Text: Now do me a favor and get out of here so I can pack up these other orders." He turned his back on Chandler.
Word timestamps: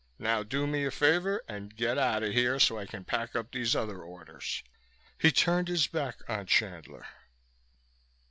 Now 0.17 0.41
do 0.41 0.65
me 0.65 0.83
a 0.83 0.89
favor 0.89 1.43
and 1.47 1.75
get 1.75 1.95
out 1.99 2.23
of 2.23 2.33
here 2.33 2.59
so 2.59 2.79
I 2.79 2.87
can 2.87 3.03
pack 3.03 3.35
up 3.35 3.51
these 3.51 3.75
other 3.75 4.01
orders." 4.01 4.63
He 5.19 5.31
turned 5.31 5.67
his 5.67 5.85
back 5.85 6.27
on 6.27 6.47
Chandler. 6.47 7.05